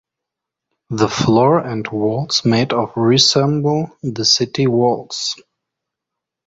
The 0.89 1.07
floor 1.07 1.59
and 1.59 1.87
walls 1.87 2.43
made 2.43 2.73
of 2.73 2.91
resemble 2.95 3.95
the 4.01 4.25
city 4.25 4.65
walls. 4.65 5.35